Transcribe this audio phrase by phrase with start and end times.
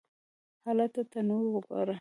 [0.65, 0.85] _هله!
[1.11, 1.89] تنور وګوره!